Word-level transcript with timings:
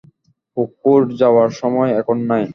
পুকুর 0.57 1.01
যাওয়ার 1.19 1.49
সময় 1.59 1.91
এখন 1.99 2.17
নাই। 2.29 2.43